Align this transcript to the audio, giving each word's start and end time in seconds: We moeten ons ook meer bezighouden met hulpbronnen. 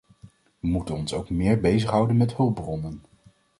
We 0.59 0.67
moeten 0.67 0.95
ons 0.95 1.13
ook 1.13 1.29
meer 1.29 1.59
bezighouden 1.59 2.17
met 2.17 2.35
hulpbronnen. 2.35 3.01